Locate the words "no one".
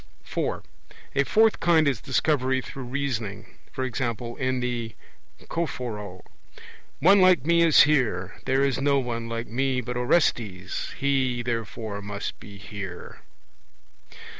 8.81-9.29